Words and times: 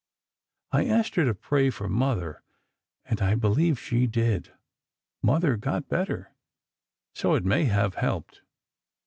I 0.71 0.85
asked 0.87 1.13
her 1.13 1.25
to 1.25 1.35
pray 1.35 1.69
for 1.69 1.87
Mother, 1.87 2.41
and 3.05 3.21
I 3.21 3.35
believe 3.35 3.79
she 3.79 4.07
did. 4.07 4.51
Mother 5.21 5.57
got 5.57 5.87
better, 5.89 6.31
so 7.13 7.35
it 7.35 7.45
may 7.45 7.65
have 7.65 7.93
helped. 7.93 8.41